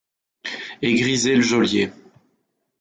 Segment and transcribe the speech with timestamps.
[0.81, 1.91] Et griser le geôlier.